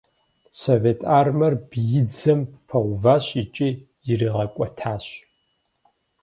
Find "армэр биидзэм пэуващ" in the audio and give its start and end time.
1.19-3.25